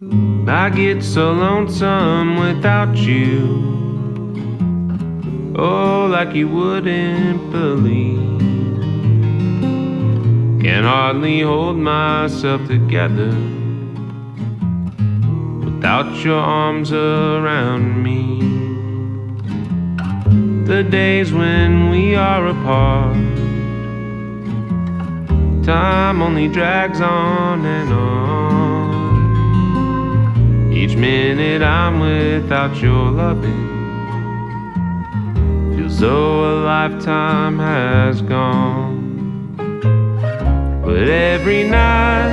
[0.00, 3.66] I get so lonesome without you.
[5.58, 8.38] Oh, like you wouldn't believe.
[10.62, 13.34] Can hardly hold myself together
[15.64, 18.38] without your arms around me.
[20.64, 23.16] The days when we are apart,
[25.64, 28.67] time only drags on and on.
[30.80, 33.68] Each minute I'm without your loving
[35.74, 39.56] feels though a lifetime has gone.
[40.84, 42.32] But every night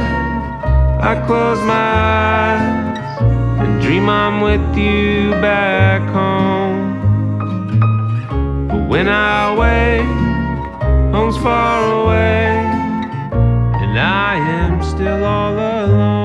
[1.02, 3.20] I close my eyes
[3.62, 7.00] and dream I'm with you back home.
[8.68, 10.06] But when I wake,
[11.14, 12.58] home's far away,
[13.82, 16.25] and I am still all alone.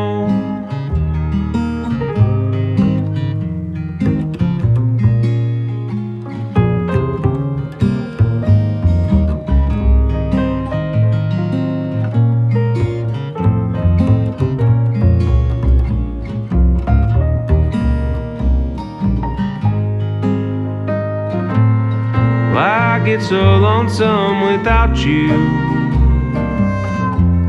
[23.04, 25.32] Get so lonesome without you.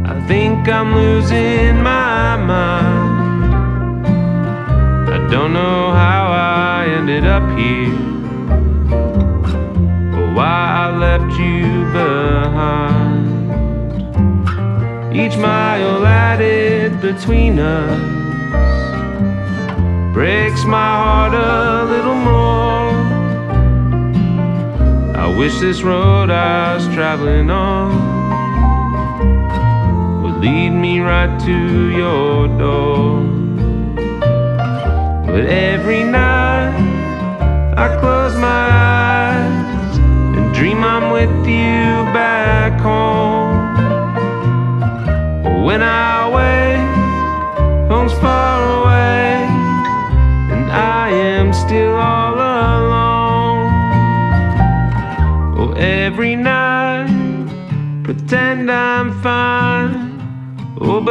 [0.05, 4.05] I think I'm losing my mind.
[5.09, 7.93] I don't know how I ended up here
[10.16, 13.21] or why I left you behind.
[15.13, 17.99] Each mile added between us
[20.13, 22.61] breaks my heart a little more.
[25.42, 27.89] Wish this road I was traveling on
[30.22, 32.70] would lead me right to your door.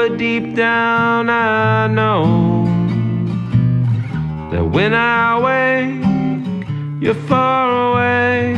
[0.01, 2.65] But deep down I know
[4.51, 6.03] that when I wake,
[7.03, 8.55] you're far away,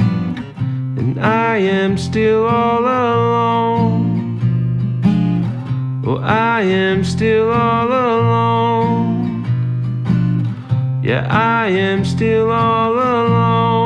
[0.99, 4.05] and I am still all alone.
[6.07, 9.43] Oh, I am still all alone.
[11.03, 13.82] Yeah, I am still all alone.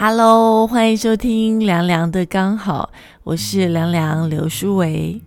[0.00, 2.88] Hello，欢迎收听凉凉的刚好，
[3.24, 5.20] 我是凉凉刘淑维。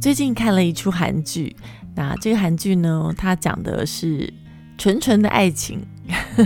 [0.00, 1.54] 最近看了一出韩剧，
[1.94, 4.34] 那这个韩剧呢，它讲的是
[4.76, 5.86] 纯纯的爱情。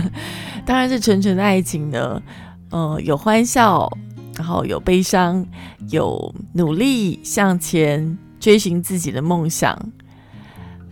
[0.67, 2.21] 当然，这纯纯的爱情呢，
[2.69, 3.91] 呃，有欢笑，
[4.37, 5.43] 然后有悲伤，
[5.89, 9.75] 有努力向前追寻自己的梦想。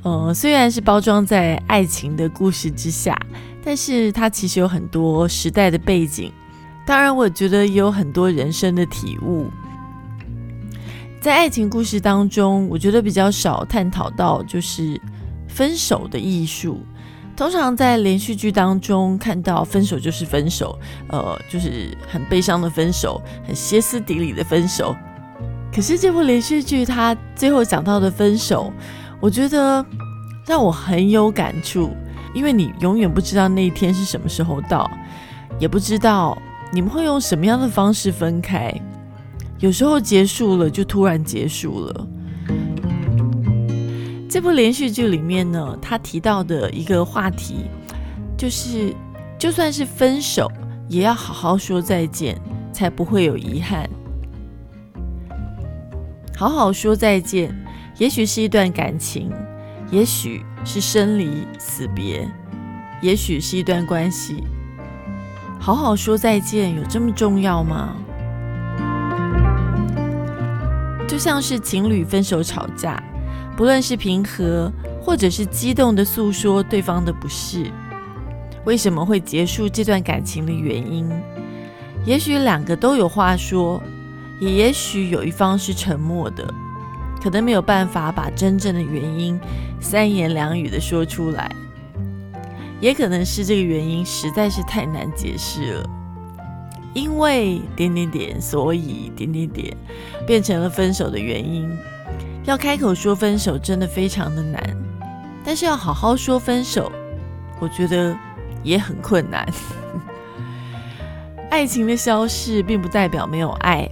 [0.02, 3.16] 呃，虽然是包装在爱情的故事之下，
[3.64, 6.34] 但是它其实有很多时代的背景。
[6.90, 9.48] 当然，我觉得也有很多人生的体悟。
[11.22, 15.00] 在爱情故事当中，我觉得比较少探讨到就是
[15.48, 16.82] 分手的艺术。
[17.38, 20.80] 通常在连续剧当中看到分手就是分手，
[21.10, 24.96] 呃，就是很悲伤的分手，很歇斯底里的分手。
[25.72, 28.74] 可是这部连续剧它最后讲到的分手，
[29.22, 29.86] 我觉得
[30.44, 31.96] 让我很有感触，
[32.34, 34.90] 因为你永远不知道那一天是什么时候到，
[35.60, 36.36] 也不知道
[36.72, 38.74] 你们会用什么样的方式分开。
[39.60, 42.08] 有时候结束了就突然结束了。
[44.30, 47.66] 这部连续剧里面呢，他提到的一个话题
[48.38, 48.94] 就是，
[49.38, 50.50] 就算是分手，
[50.88, 52.40] 也要好好说再见，
[52.72, 53.90] 才不会有遗憾。
[56.38, 57.54] 好好说再见，
[57.98, 59.30] 也许是一段感情，
[59.92, 62.26] 也许是生离死别，
[63.02, 64.44] 也许是一段关系。
[65.60, 67.96] 好好说再见，有这么重要吗？
[71.08, 73.02] 就像是情侣分手吵架，
[73.58, 74.72] 不论是平和
[75.02, 77.70] 或者是激动的诉说对方的不是，
[78.64, 81.12] 为什么会结束这段感情的原因，
[82.06, 83.84] 也许两个都有话说，
[84.40, 86.52] 也也许有一方是沉默的。
[87.22, 89.38] 可能没有办法把真正的原因
[89.82, 91.52] 三言两语的说出来，
[92.80, 95.90] 也可能是这个原因实在是太难解释了。
[96.94, 99.78] 因为点点点，所以点点点，
[100.26, 101.70] 变成了分手的原因。
[102.46, 104.62] 要开口说分手真的非常的难，
[105.46, 106.92] 但是要好好说分手，
[107.60, 108.18] 我觉得
[108.64, 109.48] 也很困难。
[111.52, 113.88] 爱情的消逝并不代表没有爱，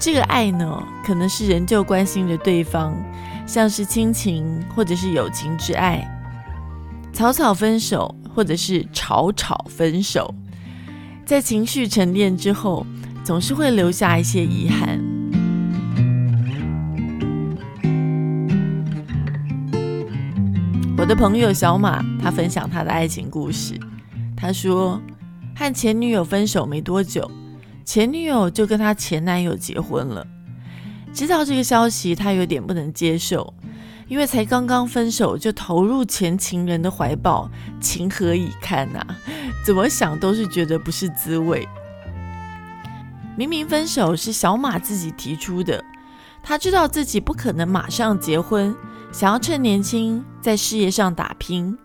[0.00, 2.92] 这个爱呢，可能是仍旧关心着对方，
[3.46, 6.08] 像是亲情或者是友情之爱。
[7.16, 10.34] 草草分手，或者是吵吵分手。
[11.24, 12.86] 在情绪沉淀之后，
[13.24, 15.02] 总是会留下一些遗憾。
[20.98, 23.80] 我的朋友小马，他分享他的爱情故事。
[24.36, 25.00] 他说，
[25.56, 27.30] 和前女友分手没多久，
[27.82, 30.26] 前女友就跟他前男友结婚了。
[31.14, 33.54] 知道这个消息，他有点不能接受。
[34.08, 37.50] 因为才刚刚分手就投入前情人的怀抱，
[37.80, 39.04] 情何以堪呐？
[39.64, 41.68] 怎么想都是觉得不是滋味。
[43.36, 45.84] 明明分手是小马自己提出的，
[46.42, 48.74] 他知道自己不可能马上结婚，
[49.12, 51.76] 想要趁年轻在事业上打拼，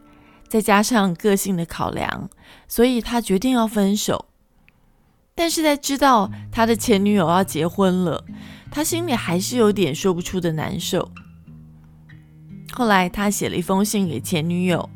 [0.47, 2.29] 再加上个性的考量，
[2.67, 4.27] 所以他决定要分手。
[5.33, 8.23] 但是在知道他的前女友要结婚了，
[8.69, 11.11] 他心里还是有点说不出的难受。
[12.73, 14.89] 后来，他写了一封信给前女友，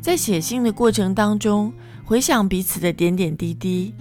[0.00, 1.72] 在写信的过程当中，
[2.04, 3.94] 回想彼此的点点滴滴，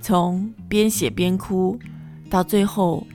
[0.00, 1.78] 从边写边哭，
[2.30, 3.06] 到最后，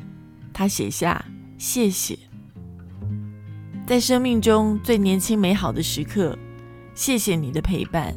[0.54, 1.26] 他写下
[1.58, 2.18] 谢谢，
[3.86, 6.38] 在生命中最年轻美好的时刻，
[6.94, 8.14] 谢谢你的陪伴。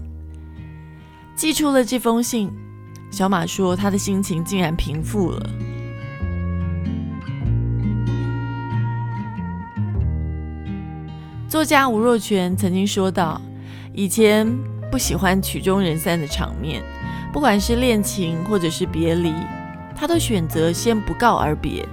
[1.35, 2.51] 寄出了这封信，
[3.11, 5.51] 小马说他的心情竟然平复了。
[11.49, 13.41] 作家吴若权曾经说道
[13.95, 14.47] ：“以前
[14.93, 16.83] 不喜欢曲终人散的场面，
[17.33, 19.33] 不管是恋情或者是别离，
[19.97, 21.89] 他都选择先不告而别。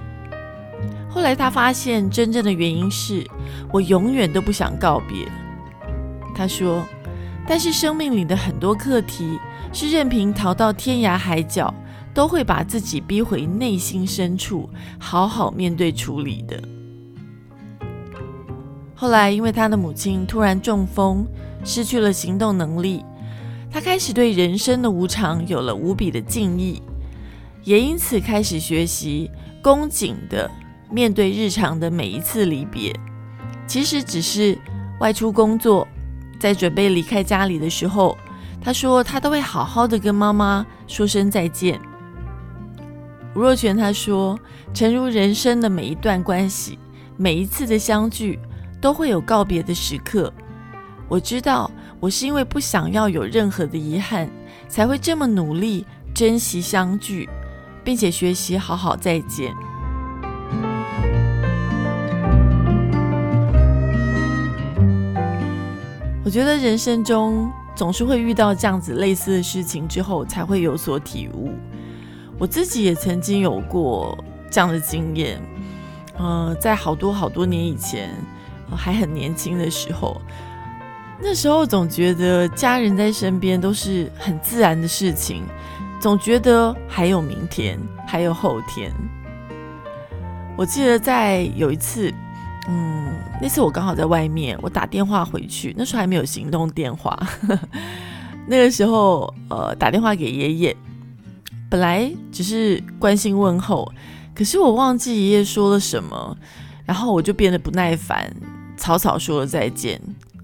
[1.08, 3.26] 后来他发现，真正的原因是
[3.72, 5.26] 我永远都不想告别。”
[6.36, 6.84] 他说
[7.48, 9.38] ：“但是生命里的很多课题，
[9.72, 11.72] 是任凭逃到天涯海角，
[12.12, 14.68] 都会把自己逼回内心深处，
[14.98, 16.62] 好好面对处理的。”
[18.98, 21.26] 后来，因为他的母亲突然中风，
[21.62, 23.04] 失去了行动能力，
[23.70, 26.80] 他开始对人生的无常有了无比的敬意，
[27.62, 29.30] 也因此开始学习
[29.62, 30.50] 恭谨的
[30.90, 32.98] 面对日常的每一次离别。
[33.66, 34.56] 其实只是
[34.98, 35.86] 外出工作，
[36.40, 38.16] 在准备离开家里的时候，
[38.62, 41.78] 他说他都会好好的跟妈妈说声再见。
[43.34, 44.38] 吴若权他说，
[44.72, 46.78] 诚如人生的每一段关系，
[47.18, 48.38] 每一次的相聚。
[48.80, 50.32] 都会有告别的时刻。
[51.08, 51.70] 我知道，
[52.00, 54.28] 我是因为不想要有任何的遗憾，
[54.68, 57.28] 才会这么努力珍惜相聚，
[57.84, 59.54] 并且学习好好再见。
[66.24, 71.52] 我觉得人生中总是会遇到这样子类似的事情之后，才会有所体悟。
[72.36, 74.18] 我自己也曾经有过
[74.50, 75.40] 这样的经验，
[76.18, 78.10] 呃，在好多好多年以前。
[78.74, 80.20] 还很年轻的时候，
[81.20, 85.44] 那时候总觉得家人在身边都是很自然的事情，
[86.00, 88.92] 总觉得还有明天，还有后天。
[90.56, 92.12] 我记得在有一次，
[92.66, 97.14] 嗯，那次我刚好在外面，我打电话回去，那时候还没有行动电话，
[98.48, 100.76] 那个时候呃打电话给爷爷，
[101.68, 103.92] 本来只是关心问候，
[104.34, 106.36] 可是我忘记爷爷说了什么，
[106.86, 108.34] 然后我就变得不耐烦。
[108.76, 110.00] 草草说了再见，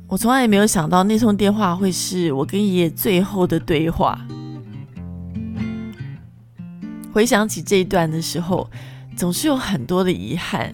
[0.09, 4.19] 我从来也没有想到那通电话会是我跟爷爷最后的对话。
[7.13, 8.71] 回想起这一段的时候，
[9.17, 10.73] 总是有很多的遗憾，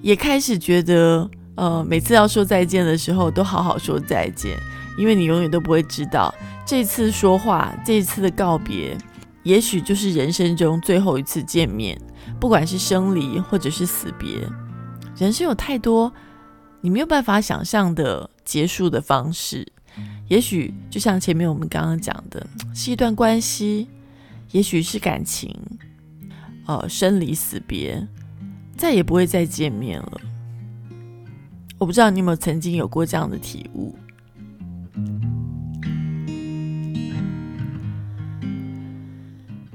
[0.00, 4.56] 也开始觉得，呃，每次要说再见的时候，都好好说再见，
[4.96, 6.34] 因为你永远都不会知道，
[6.66, 8.96] 这次说话，这一次的告别，
[9.42, 12.00] 也许就是人生中最后一次见面，
[12.40, 14.40] 不管是生离或者是死别。
[15.16, 16.12] 人生有太多
[16.80, 19.66] 你没有办法想象的结束的方式，
[20.28, 23.88] 也许就像前面我们刚刚讲的，是一段关系，
[24.50, 25.56] 也许是感情，
[26.66, 28.06] 呃，生离死别，
[28.76, 30.20] 再也不会再见面了。
[31.78, 33.94] 我不知道你有没有曾经有过这样的体悟。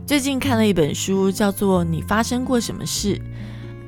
[0.05, 3.15] 最近看了一本书，叫做《你发生过什么事》。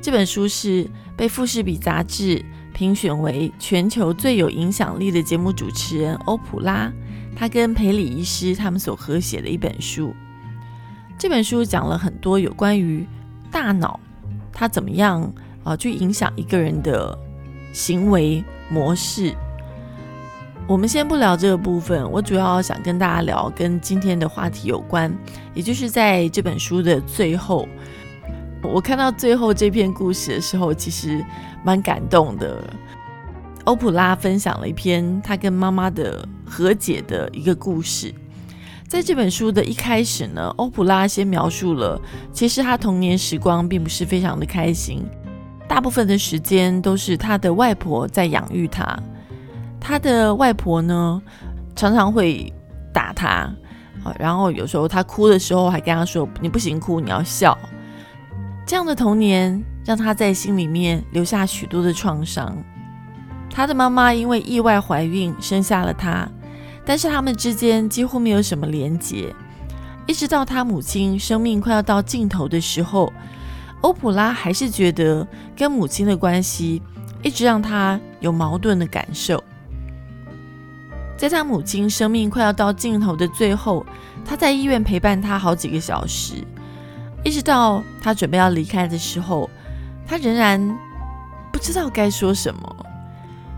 [0.02, 0.84] 这本书是
[1.16, 2.44] 被富士比杂志
[2.74, 6.92] 评选为全球最有影响力的节目主持人欧普拉，
[7.36, 10.12] 他跟培里医师他们所合写的一本书。
[11.16, 13.06] 这本书讲了很多有关于
[13.48, 14.00] 大脑，
[14.52, 15.32] 它怎么样
[15.62, 17.16] 啊去影响一个人的
[17.72, 19.32] 行为模式。
[20.66, 25.16] 我们先不聊这个部分，我主要想跟大家聊跟今天的话题有关，
[25.54, 27.68] 也就是在这本书的最后。
[28.62, 31.24] 我看到最后这篇故事的时候，其实
[31.64, 32.62] 蛮感动的。
[33.64, 38.12] 欧普拉分享了一篇他跟妈妈的和解的一个故事。
[38.88, 42.00] 在这本书的一开始呢，欧普拉先描述了，
[42.32, 45.04] 其实他童年时光并不是非常的开心，
[45.68, 48.98] 大部分的时间都是他的外婆在养育他。
[49.80, 51.22] 他的外婆呢，
[51.74, 52.52] 常常会
[52.92, 53.48] 打他，
[54.18, 57.56] 然后有时候他哭的时候还跟他说：“你不行哭，你要笑。”
[58.72, 62.56] 这样的童年让他在心里面留下许多的创伤。
[63.50, 66.26] 他的妈妈因为意外怀孕生下了他，
[66.82, 69.30] 但是他们之间几乎没有什么连结。
[70.06, 73.12] 一直到他母亲生命快要到尽头的时候，
[73.82, 76.80] 欧普拉还是觉得跟母亲的关系
[77.22, 79.44] 一直让他有矛盾的感受。
[81.18, 83.84] 在他母亲生命快要到尽头的最后，
[84.24, 86.36] 他在医院陪伴他好几个小时。
[87.24, 89.48] 一直到他准备要离开的时候，
[90.06, 90.60] 他仍然
[91.52, 92.76] 不知道该说什么。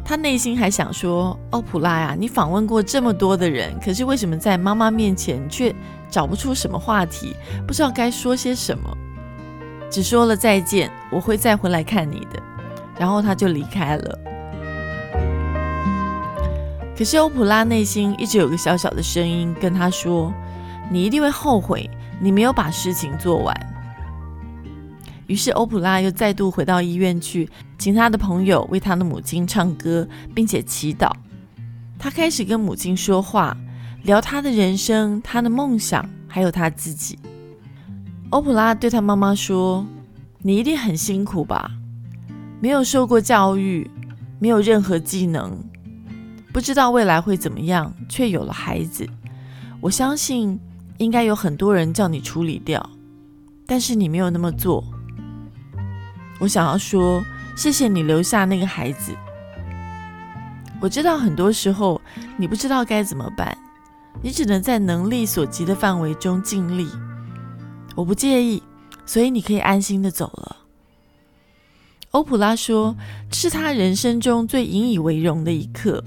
[0.05, 5.75] 他内心还想说：“欧普拉呀，你访问过这么多的人，可是为什么在妈妈面前却
[6.11, 7.35] 找不出什么话题？
[7.67, 8.95] 不知道该说些什么，
[9.91, 12.43] 只说了再见，我会再回来看你的。”
[12.99, 14.19] 然后他就离开了。
[16.97, 20.31] 可是欧普拉内心一直有个小小的声音跟他说
[20.93, 21.89] ：“你一定会后悔。”
[22.21, 23.55] 你没有把事情做完，
[25.27, 31.11] 于是欧普拉又再度回到医院去，请他的朋友为他的母亲唱歌，并且祈祷。
[31.99, 33.57] 他开始跟母亲说话，
[34.05, 37.19] 聊他的人生、他的梦想，还有他自己。
[38.31, 39.87] 欧普拉对他妈妈说
[40.43, 41.71] ：“你一定很辛苦吧？
[42.61, 43.91] 没有受过教育，
[44.39, 45.59] 没有任何技能，
[46.53, 49.07] 不知道未来会怎么样，却有了孩子。
[49.81, 50.59] 我相信。”
[50.99, 52.91] 应该有很多人叫你处理掉，
[53.67, 54.85] 但是你没有那么做。
[56.39, 57.21] 我想要说，
[57.57, 59.13] 谢谢你留下那个孩子。
[60.81, 62.01] 我知道很多时候
[62.37, 63.57] 你不知道该怎么办，
[64.23, 66.89] 你只能在能力所及的范围中尽力。
[67.97, 68.63] 我不介意，
[69.05, 70.57] 所以你可以安心的走了。
[72.13, 72.95] 欧普拉说，
[73.29, 76.05] 这是他人生中最引以为荣的一刻。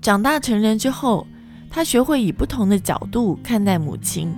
[0.00, 1.26] 长大成人之后。
[1.72, 4.34] 他学会以不同的角度看待母亲。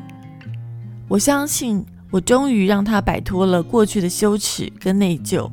[1.08, 5.50] 我相信，我终于让他摆脱了过去的羞耻跟内疚。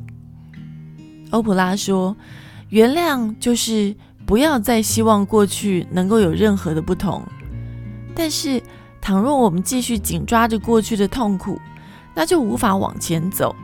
[1.30, 2.14] 欧普拉说
[2.68, 3.96] ：“原谅就是
[4.26, 7.22] 不要再希望过去能够有任何的不同。
[8.14, 8.62] 但是，
[9.00, 11.58] 倘若我们继续紧抓着过去的痛苦，
[12.14, 13.56] 那就无法往前走。”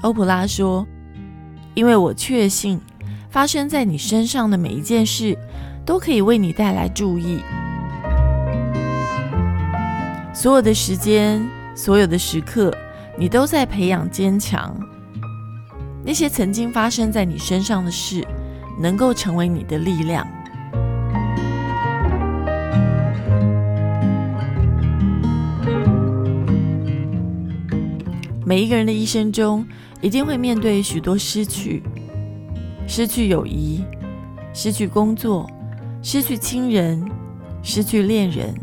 [0.00, 0.86] 欧普拉说。
[1.74, 2.80] 因为我确信，
[3.30, 5.36] 发生在你身上的每一件事，
[5.84, 7.40] 都可以为你带来注意。
[10.32, 12.72] 所有的时间，所有的时刻，
[13.18, 14.72] 你都在培养坚强。
[16.04, 18.24] 那些曾经发生在你身上的事，
[18.78, 20.24] 能够成为你的力量。
[28.46, 29.66] 每一个人的一生中。
[30.04, 31.82] 一定会面对许多失去，
[32.86, 33.82] 失去友谊，
[34.52, 35.50] 失去工作，
[36.02, 37.02] 失去亲人，
[37.62, 38.54] 失去恋人。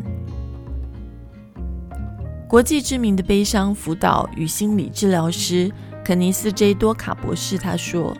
[2.46, 5.68] 国际知名的悲伤辅导与心理治疗师
[6.04, 8.16] 肯尼斯 ·J· 多卡博士他说：“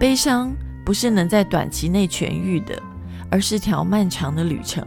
[0.00, 0.56] 悲伤
[0.86, 2.82] 不是能在短期内痊愈的，
[3.30, 4.82] 而是条漫长的旅程。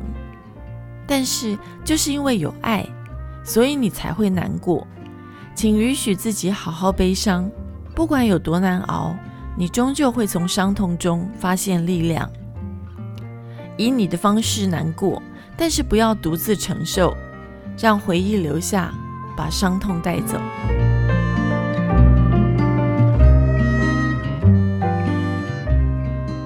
[1.05, 1.55] 但是
[1.85, 2.83] 就是因为有爱，
[3.43, 4.87] 所以你才会难过。”
[5.59, 7.51] 请允许自己好好悲伤，
[7.93, 9.13] 不管有多难熬，
[9.57, 12.29] 你终究会从伤痛中发现力量。
[13.75, 15.21] 以你的方式难过，
[15.57, 17.13] 但是不要独自承受，
[17.77, 18.93] 让回忆留下，
[19.35, 20.39] 把伤痛带走。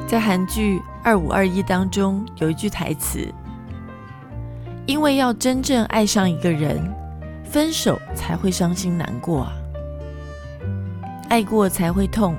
[0.07, 3.31] 在韩剧《二五二一》当中有一句台词
[4.87, 6.83] ：“因为要真正爱上一个人。”
[7.53, 9.53] 分手才会伤心难过啊，
[11.29, 12.35] 爱过才会痛，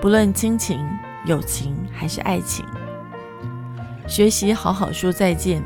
[0.00, 0.82] 不论亲情、
[1.26, 2.64] 友情还是爱情。
[4.08, 5.62] 学习好好说再见，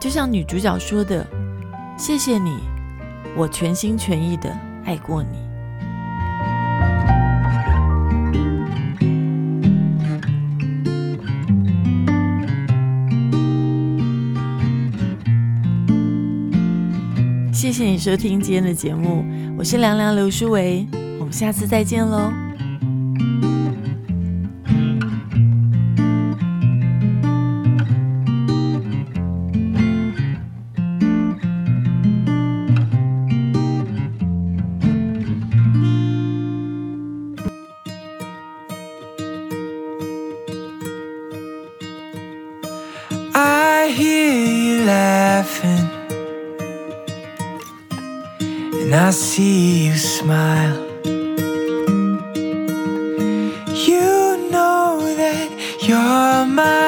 [0.00, 1.26] 就像女主角说的
[1.98, 2.60] ：“谢谢你，
[3.36, 5.46] 我全心全意的爱过你。”
[17.58, 19.24] 谢谢你收听今天的节目，
[19.58, 20.86] 我是凉凉刘书维，
[21.18, 22.32] 我们下次再见喽。
[55.88, 56.87] You're my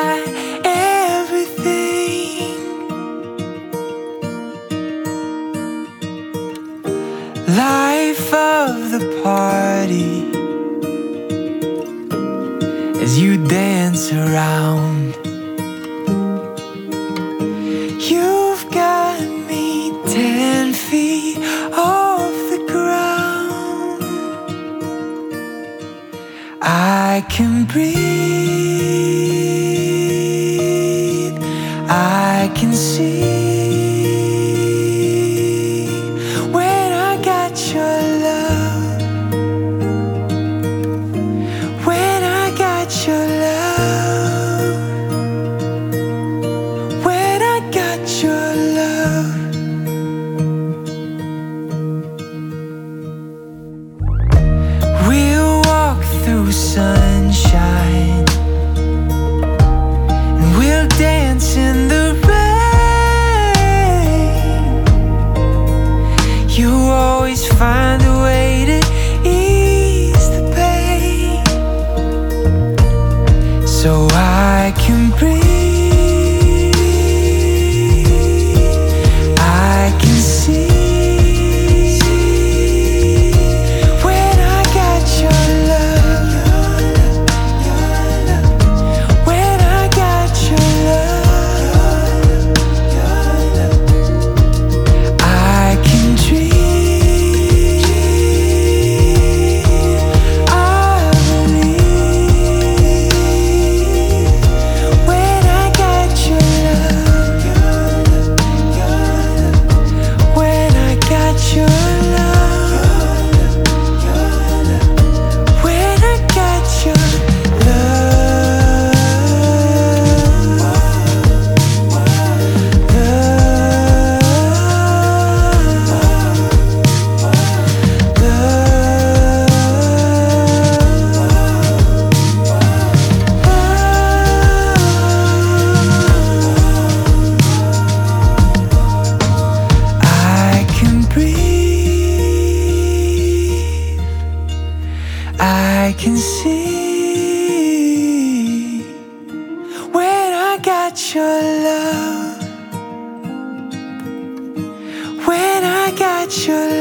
[156.31, 156.80] should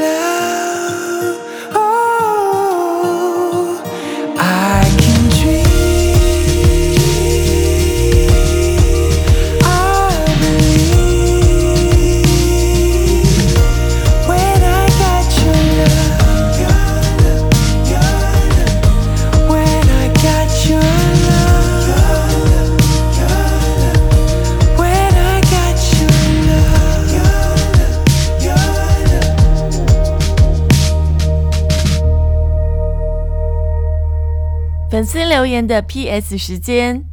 [35.30, 37.04] 留言的 PS 时间。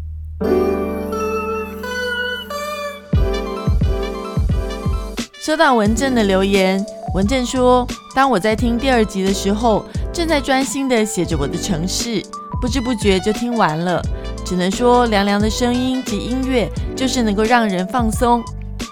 [5.40, 12.20] 收到文正的留言，文正说：“当我在听第二集的时候，正在专心的写着我的城市，
[12.60, 14.02] 不知不觉就听完了。
[14.44, 18.44] 只能说，凉凉的声音及音乐就是能够让人放松，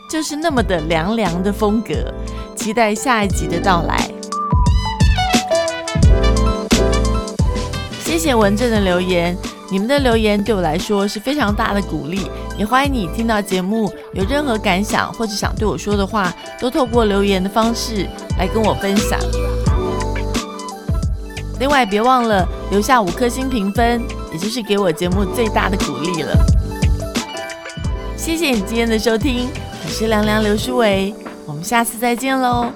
[0.08, 2.14] 就是那么的凉凉的风格。
[2.56, 4.08] 期待下一集的到来。”
[8.16, 9.38] 谢谢文正的留言，
[9.70, 12.32] 你们的留言对我来说是非常大的鼓励。
[12.58, 18.08] 也欢迎你听到节目有任何感想或者想对我说的话，都透过留言的方式
[18.40, 19.20] 来跟我分享。
[21.60, 24.02] 另外，别忘了留下五颗星评分，
[24.32, 26.38] 也就是给我节目最大的鼓励了。
[28.16, 29.50] 谢谢你今天的收听，
[29.84, 31.14] 我是凉凉刘书伟，
[31.46, 32.72] 我们下次再见喽。